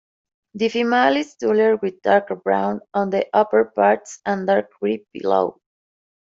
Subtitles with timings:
[0.55, 5.61] The female is duller with dark brown on the upperparts and dark grey below.